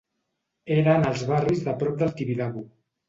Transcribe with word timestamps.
Era 0.75 0.95
en 1.01 1.05
els 1.09 1.21
barris 1.33 1.61
de 1.67 1.77
prop 1.85 2.01
del 2.01 2.15
Tibidabo 2.21 2.65